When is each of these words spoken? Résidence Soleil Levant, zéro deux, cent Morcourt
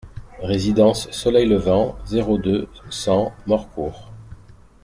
Résidence 0.41 1.11
Soleil 1.11 1.45
Levant, 1.45 1.95
zéro 2.07 2.39
deux, 2.39 2.67
cent 2.89 3.33
Morcourt 3.45 4.11